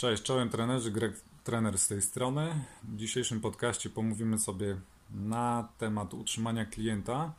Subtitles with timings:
[0.00, 2.64] Cześć, czołem trenerzy, Greg trener z tej strony.
[2.82, 4.76] W dzisiejszym podcaście pomówimy sobie
[5.10, 7.32] na temat utrzymania klienta,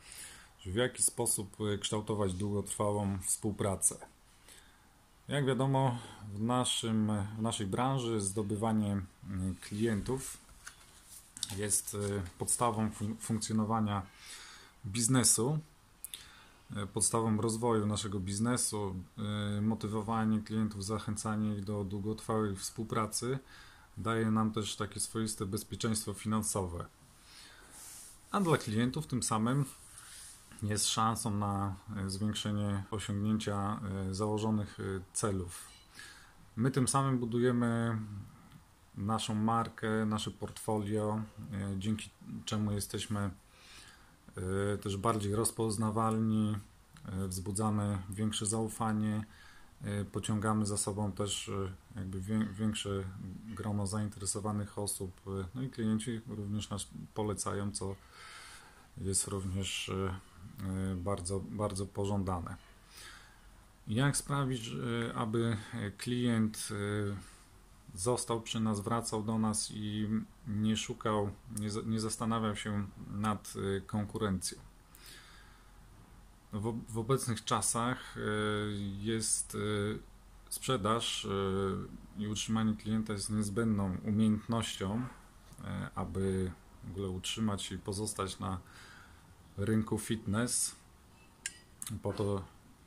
[0.66, 3.96] w jaki sposób kształtować długotrwałą współpracę.
[5.28, 5.98] Jak wiadomo,
[6.34, 9.00] w, naszym, w naszej branży zdobywanie
[9.60, 10.38] klientów
[11.56, 11.96] jest
[12.38, 12.90] podstawą
[13.20, 14.02] funkcjonowania
[14.86, 15.58] biznesu.
[16.92, 18.94] Podstawą rozwoju naszego biznesu,
[19.58, 23.38] e, motywowanie klientów, zachęcanie ich do długotrwałej współpracy
[23.96, 26.86] daje nam też takie swoiste bezpieczeństwo finansowe.
[28.30, 29.64] A dla klientów tym samym
[30.62, 34.78] jest szansą na e, zwiększenie osiągnięcia założonych
[35.12, 35.68] celów.
[36.56, 37.98] My tym samym budujemy
[38.96, 41.22] naszą markę, nasze portfolio,
[41.78, 42.10] dzięki
[42.44, 43.30] czemu jesteśmy
[44.82, 46.56] też bardziej rozpoznawalni,
[47.28, 49.24] wzbudzamy większe zaufanie,
[49.82, 51.50] e, pociągamy za sobą też
[51.96, 52.20] jakby
[52.52, 53.04] większe
[53.46, 55.20] grono zainteresowanych osób,
[55.54, 57.96] no i klienci również nas polecają, co
[58.98, 59.90] jest również
[60.96, 62.56] bardzo, bardzo pożądane.
[63.86, 64.70] Jak sprawić,
[65.14, 65.56] aby
[65.98, 66.68] klient
[67.94, 70.08] został przy nas, wracał do nas i
[70.46, 73.54] nie szukał, nie, nie zastanawiał się nad
[73.86, 74.71] konkurencją.
[76.88, 78.20] W, obecnych czasach y,
[79.00, 79.98] jest y,
[80.48, 81.26] sprzedaż
[82.18, 85.06] i utrzymanie klienta jest niezbędną umiejętnością,
[85.94, 86.52] aby
[86.84, 88.60] w ogóle utrzymać i pozostać na
[89.56, 90.76] rynku fitness,
[92.02, 92.44] po to,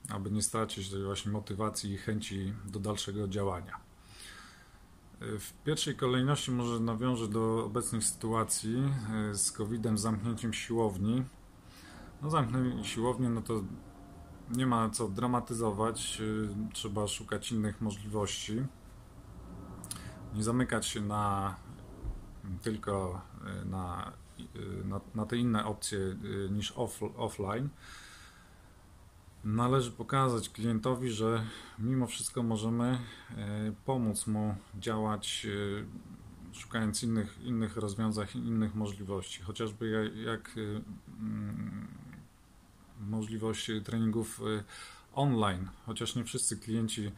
[0.09, 3.79] aby nie stracić tej właśnie motywacji i chęci do dalszego działania.
[5.21, 8.83] W pierwszej kolejności może nawiążę do obecnej sytuacji
[9.31, 11.23] e, z COVID-em, zamknięciem siłowni.
[12.25, 13.63] No zamknęli siłownię, no to
[14.51, 18.65] nie ma co dramatyzować, e, trzeba szukać innych możliwości.
[20.33, 21.55] Nie zamykać się na
[22.61, 24.11] tylko e, na,
[24.85, 25.99] na, na te inne opcje
[26.49, 27.69] niż off, offline
[29.43, 31.45] należy pokazać klientowi, że
[31.79, 32.99] mimo wszystko możemy
[33.85, 35.47] pomóc mu działać,
[36.51, 40.55] szukając innych, innych rozwiązań, innych możliwości, chociażby jak,
[41.19, 41.87] mm,
[43.09, 44.41] możliwość treningów
[45.13, 47.11] online, chociaż nie wszyscy klienci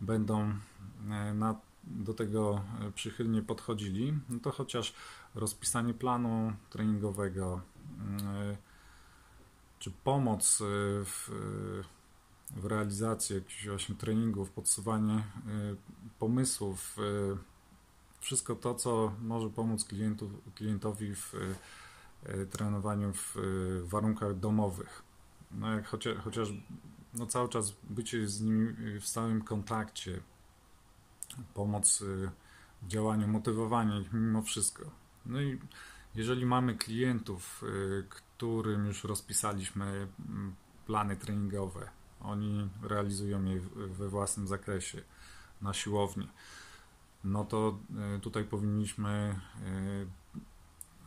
[0.00, 0.52] będą
[1.34, 2.64] na, do tego
[2.94, 4.94] przychylnie podchodzili, no to chociaż
[5.34, 7.60] rozpisanie planu treningowego,
[9.80, 10.64] czy pomoc y,
[11.04, 15.76] w, y, w realizacji jakichś właśnie treningów, podsuwanie y,
[16.18, 16.96] pomysłów,
[18.20, 21.34] wszystko to, co może pomóc klientu, klientowi w
[22.50, 23.36] trenowaniu w
[23.84, 25.02] warunkach domowych.
[25.50, 26.48] No jak chociaż, chociaż
[27.14, 30.20] no cały czas bycie z nimi w stałym kontakcie,
[31.54, 32.04] pomoc
[32.82, 34.90] w działaniu, motywowanie ich mimo wszystko.
[35.26, 35.58] No i
[36.14, 37.64] jeżeli mamy klientów,
[38.08, 40.54] którym już rozpisaliśmy mm,
[40.86, 41.90] plany treningowe.
[42.20, 45.02] Oni realizują je we własnym zakresie
[45.62, 46.28] na siłowni.
[47.24, 47.78] No to
[48.16, 49.40] e, tutaj powinniśmy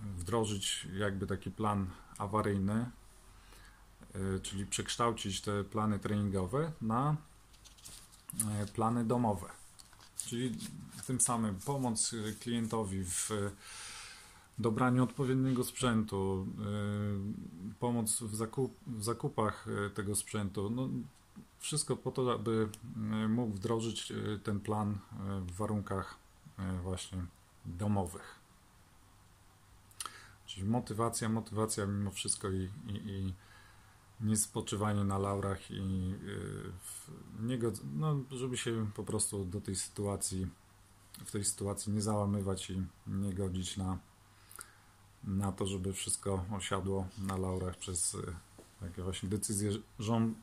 [0.01, 1.87] wdrożyć jakby taki plan
[2.17, 2.85] awaryjny,
[4.41, 7.15] czyli przekształcić te plany treningowe na
[8.73, 9.49] plany domowe.
[10.17, 10.57] Czyli
[11.07, 13.29] tym samym pomóc klientowi w
[14.59, 16.47] dobraniu odpowiedniego sprzętu,
[17.71, 20.69] y, pomoc w, zakup, w zakupach y, tego sprzętu.
[20.69, 20.89] No,
[21.59, 22.69] wszystko po to, aby
[23.23, 24.13] y, mógł wdrożyć
[24.43, 24.97] ten plan
[25.47, 26.17] w warunkach
[26.83, 27.25] właśnie
[27.65, 28.35] domowych.
[30.45, 33.33] Czyli motywacja, motywacja mimo wszystko i, i, i
[34.23, 35.81] nie spoczywanie na laurach i
[37.39, 37.59] nie
[37.95, 40.47] no, żeby się po prostu do tej sytuacji,
[41.25, 43.97] w tej sytuacji nie załamywać i nie godzić na
[45.23, 48.35] na to, żeby wszystko osiadło na laurach przez y,
[48.79, 49.71] takie właśnie decyzje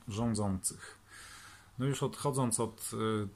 [0.09, 0.99] rządzących.
[1.79, 3.29] No już odchodząc od y,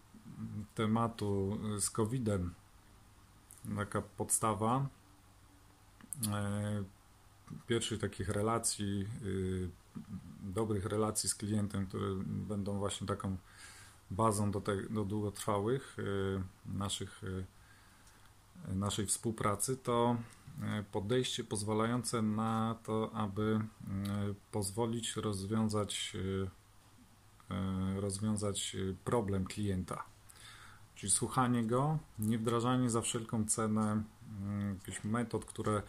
[0.75, 2.55] tematu y, z COVID-em,
[3.77, 4.87] taka podstawa
[7.67, 9.09] pierwszych takich relacji,
[10.43, 13.37] dobrych relacji z klientem, które będą właśnie taką
[14.11, 15.97] bazą do, te, do długotrwałych
[16.67, 17.23] naszych,
[18.69, 20.17] naszej współpracy, to
[20.63, 23.61] E, podejście pozwalające na to, aby
[24.53, 26.13] pozwolić rozwiązać,
[27.97, 30.05] rozwiązać problem klienta.
[30.95, 34.03] Czyli słuchanie go, nie wdrażanie za wszelką cenę
[34.75, 35.83] jakichś metod, które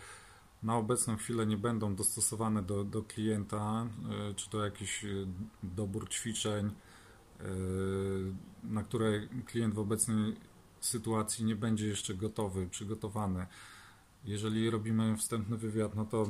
[0.65, 3.88] na obecną chwilę nie będą dostosowane do, do klienta,
[4.35, 5.06] czy to jakiś
[5.63, 6.71] dobór ćwiczeń,
[8.63, 10.35] na które klient w obecnej
[10.79, 13.47] sytuacji nie będzie jeszcze gotowy, przygotowany.
[14.23, 16.29] Jeżeli robimy wstępny wywiad, no to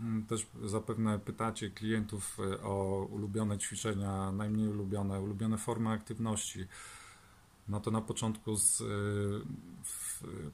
[0.00, 6.66] mm, też zapewne pytacie klientów e, o ulubione ćwiczenia, najmniej ulubione, ulubione formy aktywności.
[7.68, 8.82] No to na początku z,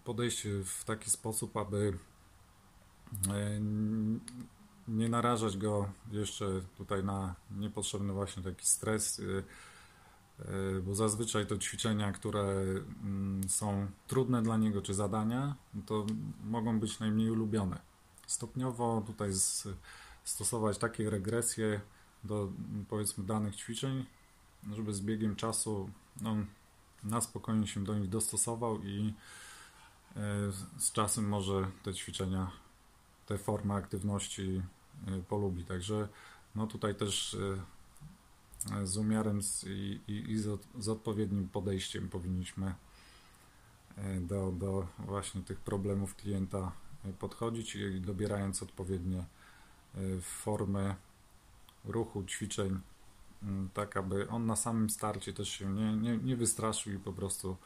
[0.05, 1.99] podejście w taki sposób, aby
[4.89, 9.45] nie narażać go jeszcze tutaj na niepotrzebny właśnie taki stres, y,
[10.41, 15.55] y, bo zazwyczaj to ćwiczenia, które mm, są trudne dla niego, czy zadania,
[15.87, 16.07] to
[16.45, 17.79] mogą być najmniej ulubione.
[18.27, 19.31] Stopniowo tutaj
[20.25, 21.81] stosować takie regresje
[22.25, 22.53] do
[22.89, 24.05] powiedzmy danych ćwiczeń,
[24.73, 26.37] żeby z biegiem czasu no,
[27.05, 29.15] na spokojnie się do nich dostosował i
[30.79, 32.51] z czasem może te ćwiczenia
[33.27, 34.63] te formy aktywności
[35.09, 35.65] y, polubi.
[35.65, 36.09] Także
[36.55, 37.59] no tutaj też y,
[38.85, 40.39] z umiarem i, i
[40.79, 42.75] z, odpowiednim podejściem powinniśmy
[43.99, 46.73] y, do, do właśnie tych problemów klienta
[47.19, 49.25] podchodzić i dobierając odpowiednie
[50.21, 50.95] formy
[51.85, 52.81] ruchu, ćwiczeń,
[53.75, 57.57] tak aby on na samym starcie też się nie, nie, nie wystraszył i po prostu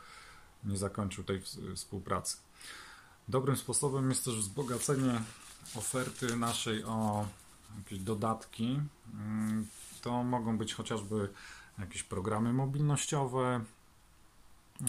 [0.64, 1.42] nie zakończył tej
[1.74, 2.36] współpracy.
[3.28, 5.20] Dobrym sposobem jest też wzbogacenie
[5.74, 7.26] oferty naszej o
[7.78, 8.80] jakieś dodatki.
[9.14, 9.66] Mm,
[10.02, 11.28] to mogą być chociażby
[11.78, 13.64] jakieś programy mobilnościowe,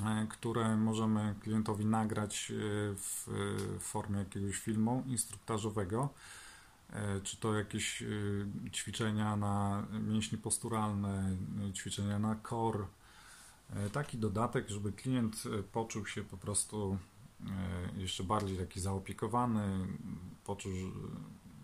[0.06, 2.54] e, które możemy klientowi nagrać e,
[2.96, 3.28] w
[3.80, 6.10] formie jakiegoś filmu instruktażowego,
[6.90, 8.04] e, czy to jakieś
[8.72, 11.38] ćwiczenia na mięśnie posturalne,
[11.74, 12.86] ćwiczenia na core.
[13.94, 17.17] Taki dodatek, żeby klient poczuł się po prostu E,
[17.98, 19.88] jeszcze bardziej taki zaopiekowany,
[20.46, 20.72] poczuł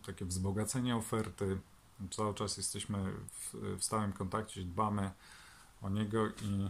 [0.05, 1.59] takie wzbogacenie oferty.
[2.11, 5.11] Cały czas jesteśmy w, w stałym kontakcie, dbamy
[5.81, 6.69] o niego i,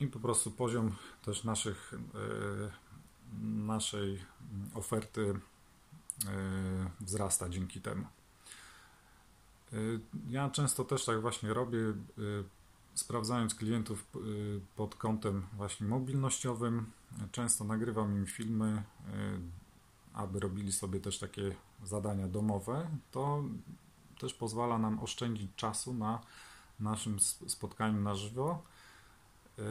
[0.00, 2.70] i po prostu poziom też naszych, e,
[3.42, 4.24] naszej
[4.74, 5.40] oferty
[6.26, 8.06] e, wzrasta dzięki temu.
[10.28, 11.78] Ja często też tak właśnie robię
[12.94, 14.06] sprawdzając klientów
[14.76, 16.90] pod kątem właśnie mobilnościowym,
[17.32, 19.40] często nagrywam im filmy, y,
[20.14, 21.54] aby robili sobie też takie
[21.84, 22.90] zadania domowe.
[23.10, 23.44] To
[24.18, 26.20] też pozwala nam oszczędzić czasu na
[26.80, 28.62] naszym spotkaniu na żywo.
[29.58, 29.62] Y,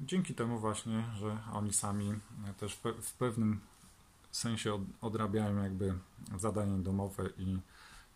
[0.00, 2.14] dzięki temu właśnie, że oni sami
[2.58, 3.60] też w pewnym
[4.30, 5.94] sensie odrabiają jakby
[6.38, 7.58] zadanie domowe i,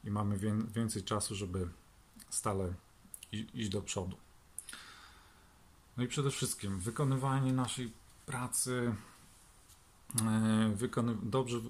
[0.04, 0.38] i mamy
[0.74, 1.68] więcej czasu, żeby
[2.30, 2.74] stale
[3.32, 4.16] iść do przodu.
[5.96, 7.92] No i przede wszystkim wykonywanie naszej
[8.26, 8.94] pracy,
[10.22, 11.60] e, wykony, dobrze,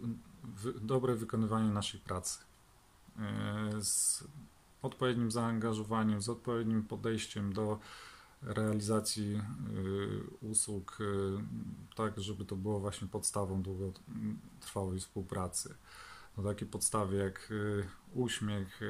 [0.44, 2.38] wy, dobre wykonywanie naszej pracy
[3.18, 4.24] e, z
[4.82, 7.78] odpowiednim zaangażowaniem, z odpowiednim podejściem do
[8.42, 10.98] realizacji e, usług,
[11.96, 15.74] tak żeby to było właśnie podstawą długotrwałej współpracy.
[16.36, 17.52] No takie podstawy jak
[18.14, 18.80] uśmiech,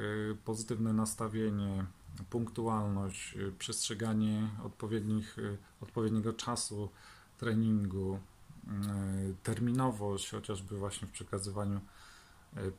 [0.45, 1.85] pozytywne nastawienie,
[2.29, 6.89] punktualność, y, przestrzeganie odpowiednich, y, odpowiedniego czasu
[7.37, 8.19] treningu,
[8.63, 11.81] y, terminowość, chociażby właśnie w przekazywaniu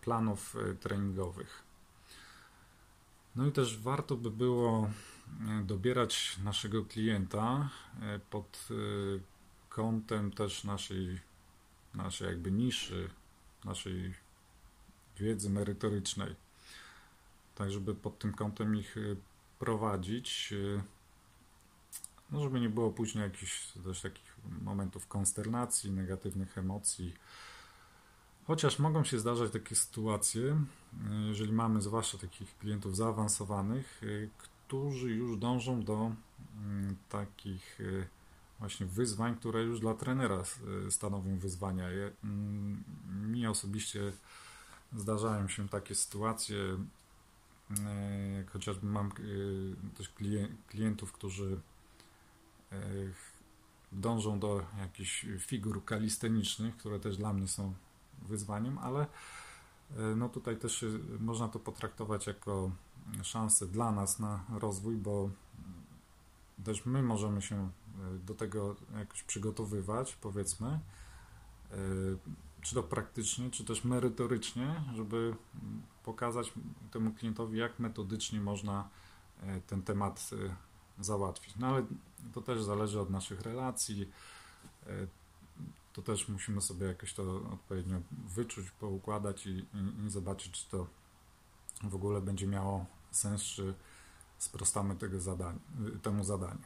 [0.00, 1.62] planów treningowych.
[3.37, 4.91] No i też warto by było
[5.65, 7.71] dobierać naszego klienta
[8.31, 8.69] pod
[9.69, 11.21] kątem też naszej,
[11.95, 13.11] naszej jakby niszy,
[13.64, 14.14] naszej
[15.19, 16.37] wiedzy merytorycznej
[17.56, 19.16] tak żeby pod tym kątem ich y,
[19.58, 20.82] prowadzić, y,
[22.30, 27.14] no żeby nie było później jakichś też takich momentów konsternacji, negatywnych emocji.
[28.46, 30.58] Chociaż mogą się zdarzać takie sytuacje, y,
[31.28, 34.00] jeżeli mamy zwłaszcza takich klientów zaawansowanych,
[34.38, 36.12] którzy już dążą do
[36.56, 37.78] mm, takich
[38.58, 40.42] właśnie wyzwań, które już dla trenera
[40.90, 41.88] stanowią wyzwania.
[42.25, 42.84] Mm,
[43.32, 44.12] mi osobiście
[44.96, 46.56] zdarzają się takie sytuacje,
[47.70, 49.11] E, chociażby mam e,
[49.96, 50.12] też
[50.68, 51.61] klientów, którzy
[52.73, 52.78] e,
[53.92, 57.75] dążą do jakichś figur kalistenicznych, które też dla mnie są
[58.23, 59.06] wyzwaniem, ale
[60.16, 60.85] no tutaj też
[61.20, 62.70] można to potraktować jako
[63.23, 65.30] szansę dla nas na rozwój, bo
[66.64, 67.70] też my możemy się
[68.26, 70.80] do tego jakoś przygotowywać, powiedzmy,
[72.61, 75.37] czy to praktycznie, czy też merytorycznie, żeby
[76.06, 76.52] pokazać
[76.90, 78.88] temu klientowi, jak metodycznie można
[79.42, 80.56] e, ten temat e,
[81.04, 81.56] załatwić.
[81.56, 81.86] No ale
[82.32, 84.10] to też zależy od naszych relacji.
[84.86, 85.06] E,
[85.92, 88.00] to też musimy sobie jakoś to odpowiednio
[88.34, 90.86] wyczuć, poukładać i, i, i zobaczyć, czy to
[91.82, 93.75] w ogóle będzie miało sens, czy
[94.38, 95.58] sprostamy tego zadania,
[96.02, 96.62] temu zadaniu.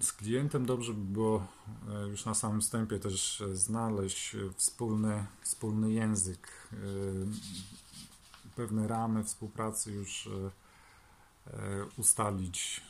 [0.00, 1.46] Z klientem dobrze by było
[1.88, 6.76] e, już na samym wstępie też znaleźć wspólny, wspólny język, e,
[8.56, 10.28] pewne ramy współpracy już
[11.96, 12.80] ustalić,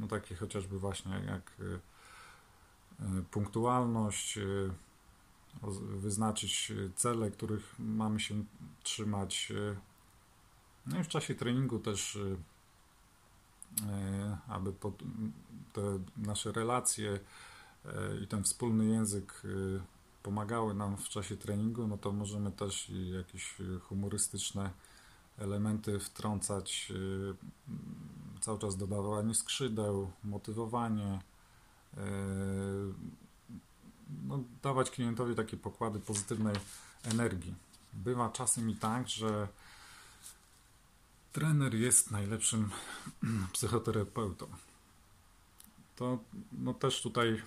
[0.00, 1.52] no takie chociażby właśnie jak
[3.30, 4.38] punktualność,
[5.96, 8.44] wyznaczyć cele, których mamy się
[8.82, 9.52] trzymać.
[10.86, 12.53] No i w czasie treningu też E,
[14.48, 15.02] aby pod,
[15.72, 15.82] te
[16.16, 17.20] nasze relacje
[17.84, 19.48] e, i ten wspólny język e,
[20.22, 23.54] pomagały nam w czasie treningu, no to możemy też jakieś
[23.88, 24.70] humorystyczne
[25.38, 26.92] elementy wtrącać,
[28.40, 31.20] cały czas dodawanie skrzydeł, motywowanie,
[34.26, 36.54] no, dawać klientowi takie pokłady pozytywnej
[37.04, 37.54] energii.
[37.92, 39.48] Bywa czasem i tak, że
[41.34, 42.70] trener jest najlepszym
[43.52, 44.46] psychoterapeutą.
[45.96, 46.18] To
[46.52, 47.42] no też tutaj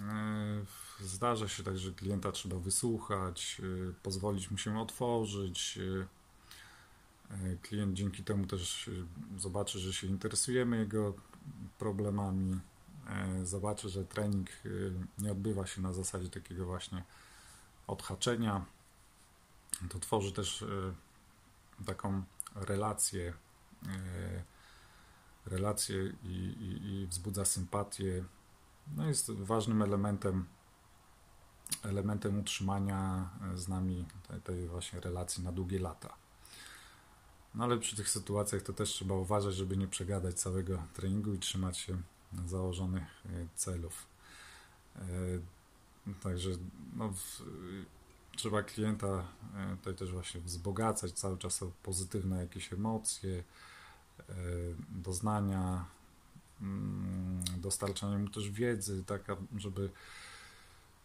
[0.00, 0.64] e,
[1.00, 5.78] zdarza się tak, że klienta trzeba wysłuchać, e, pozwolić mu się otworzyć.
[7.30, 8.90] E, klient dzięki temu też
[9.38, 11.14] zobaczy, że się interesujemy jego
[11.78, 12.60] problemami,
[13.44, 14.48] zobaczy, że trening
[15.18, 17.04] nie odbywa się na zasadzie takiego właśnie
[17.86, 18.64] odhaczenia.
[19.88, 20.64] To tworzy też
[21.86, 22.22] taką
[22.54, 23.34] relacje,
[23.86, 24.42] e,
[25.46, 28.24] relacje i, i, i wzbudza sympatię.
[28.96, 30.46] No jest ważnym elementem
[31.82, 36.16] elementem utrzymania z nami tej, tej właśnie relacji na długie lata.
[37.54, 41.38] No ale przy tych sytuacjach to też trzeba uważać, żeby nie przegadać całego treningu i
[41.38, 42.02] trzymać się
[42.46, 44.06] założonych e, celów.
[44.96, 45.00] E,
[46.22, 46.50] także
[46.96, 47.12] no,
[48.40, 49.06] trzeba klienta
[49.56, 53.44] e, tutaj też właśnie wzbogacać cały czas o pozytywne jakieś emocje,
[54.18, 54.34] e,
[54.90, 55.84] doznania,
[56.60, 59.22] mm, dostarczanie mu też wiedzy, tak
[59.56, 59.90] żeby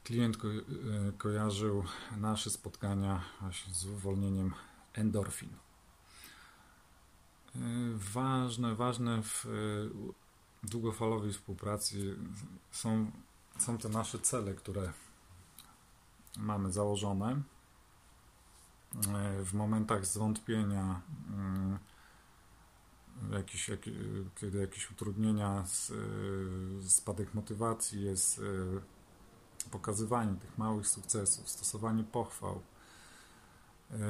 [0.03, 0.61] klient ko e,
[1.17, 1.83] kojarzył
[2.17, 4.53] nasze spotkania właśnie z uwolnieniem
[4.93, 5.49] endorfin.
[7.95, 9.45] Ważne, ważne w
[10.63, 12.15] długofalowej współpracy
[12.71, 13.11] są,
[13.57, 14.93] są te nasze cele, które
[16.37, 17.41] mamy założone.
[18.95, 21.79] E, w momentach zwątpienia, mm,
[23.31, 23.79] jak,
[24.35, 25.63] kiedy jakieś utrudnienia,
[26.79, 32.61] e, spadek motywacji jest e, pokazywanie tych małych sukcesów, stosowanie pochwał,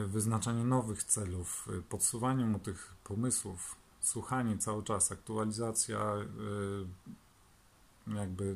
[0.07, 6.13] wyznaczanie nowych celów, podsuwanie mu tych pomysłów, słuchanie cały czas, aktualizacja
[8.07, 8.55] jakby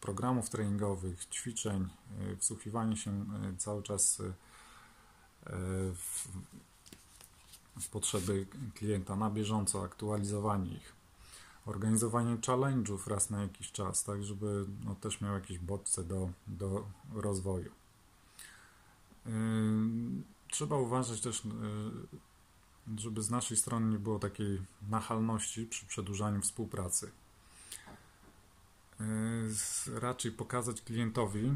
[0.00, 1.88] programów treningowych, ćwiczeń,
[2.20, 4.32] e, wsłuchiwanie się e, cały czas e,
[5.94, 6.28] w,
[7.80, 10.92] w potrzeby klienta na bieżąco, aktualizowanie ich,
[11.66, 16.86] organizowanie challenge'ów raz na jakiś czas, tak żeby no, też miał jakieś bodźce do, do
[17.14, 17.70] rozwoju.
[20.50, 21.42] Trzeba uważać też,
[22.96, 27.12] żeby z naszej strony nie było takiej nachalności przy przedłużaniu współpracy
[29.94, 31.54] raczej pokazać klientowi,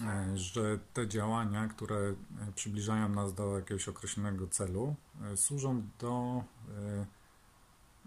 [0.00, 2.14] e, że te działania, które e,
[2.54, 4.94] przybliżają nas do jakiegoś określonego celu,
[5.36, 6.44] służą do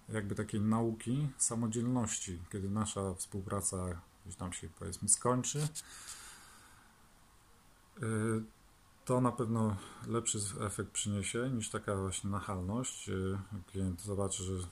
[0.09, 5.67] jakby takiej nauki samodzielności, kiedy nasza współpraca gdzieś tam się powiedzmy skończy,
[9.05, 9.75] to na pewno
[10.07, 13.09] lepszy efekt przyniesie niż taka właśnie nachalność.
[13.71, 14.67] Klient zobaczy, że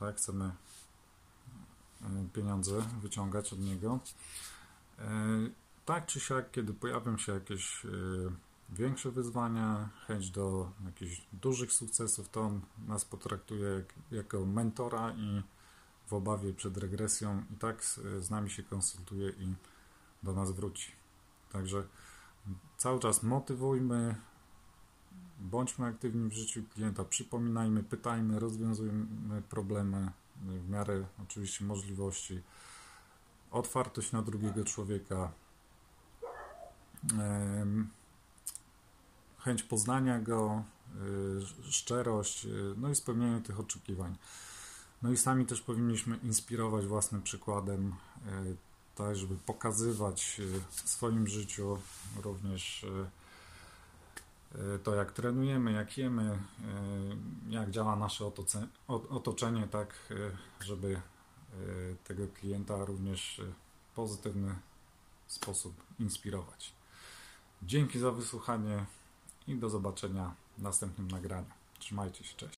[0.00, 0.50] tak, chcemy
[2.32, 4.00] pieniądze wyciągać od niego.
[4.98, 5.08] E,
[5.84, 7.88] tak czy siak, kiedy pojawią się jakieś e,
[8.70, 15.42] większe wyzwania, chęć do jakichś dużych sukcesów, to on nas potraktuje jako mentora i
[16.06, 17.84] w obawie przed regresją i tak
[18.20, 19.54] z nami się konsultuje i
[20.22, 20.92] do nas wróci.
[21.52, 21.84] Także
[22.76, 24.14] cały czas motywujmy,
[25.40, 32.42] bądźmy aktywni w życiu klienta, przypominajmy, pytajmy, rozwiązujmy problemy, w miarę oczywiście możliwości,
[33.50, 35.32] otwartość na drugiego człowieka,
[39.38, 40.62] chęć poznania go,
[41.66, 44.16] y, szczerość, y, no i spełnienie tych oczekiwań.
[45.02, 48.56] No i sami też powinniśmy inspirować własnym przykładem, y,
[48.94, 51.78] tak, żeby pokazywać w swoim życiu
[52.22, 53.23] również E,
[54.82, 56.38] to jak trenujemy, jak jemy, e,
[57.48, 58.30] jak działa nasze
[58.88, 60.14] otoczenie, tak e,
[60.64, 61.00] żeby
[62.04, 63.40] tego klienta również
[63.92, 64.54] w pozytywny
[65.26, 66.72] sposób inspirować.
[67.62, 68.84] Dzięki za wysłuchanie
[69.46, 71.50] i do zobaczenia w następnym nagraniu.
[71.78, 72.52] Trzymajcie się, cześć.